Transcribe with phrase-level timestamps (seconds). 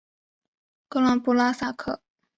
[0.89, 2.01] 格朗布拉萨克。